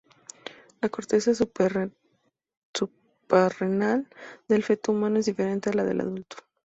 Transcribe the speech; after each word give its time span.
La 0.81 0.89
corteza 0.89 1.31
suprarrenal 1.35 1.93
del 4.47 4.63
feto 4.63 4.91
humano 4.93 5.19
es 5.19 5.27
diferente 5.27 5.69
a 5.69 5.73
la 5.73 5.83
del 5.85 6.01
adulto. 6.01 6.37